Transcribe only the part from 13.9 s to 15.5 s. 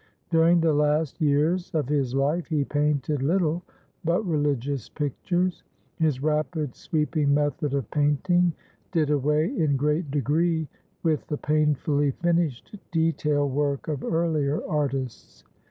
earlier artists.